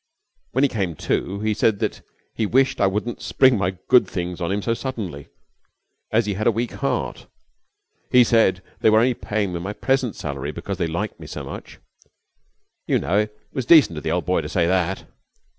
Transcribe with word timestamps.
When 0.53 0.63
he 0.63 0.67
came 0.67 0.95
to 0.95 1.41
he 1.41 1.53
said 1.53 1.77
that 1.77 2.01
he 2.33 2.47
wished 2.47 2.81
I 2.81 2.87
wouldn't 2.87 3.21
spring 3.21 3.55
my 3.55 3.77
good 3.87 4.07
things 4.07 4.41
on 4.41 4.51
him 4.51 4.63
so 4.63 4.73
suddenly, 4.73 5.27
as 6.11 6.25
he 6.25 6.33
had 6.33 6.47
a 6.47 6.51
weak 6.51 6.71
heart. 6.71 7.27
He 8.09 8.23
said 8.23 8.63
they 8.79 8.89
were 8.89 8.97
only 9.01 9.13
paying 9.13 9.53
me 9.53 9.59
my 9.59 9.73
present 9.73 10.15
salary 10.15 10.51
because 10.51 10.79
they 10.79 10.87
liked 10.87 11.19
me 11.19 11.27
so 11.27 11.43
much. 11.43 11.77
You 12.87 12.97
know, 12.97 13.19
it 13.19 13.39
was 13.53 13.67
decent 13.67 13.95
of 13.99 14.03
the 14.03 14.09
old 14.11 14.25
boy 14.25 14.41
to 14.41 14.49
say 14.49 14.65
that.' 14.65 15.05